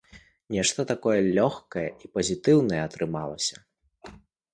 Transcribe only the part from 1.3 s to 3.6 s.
лёгкае і пазітыўнае атрымалася.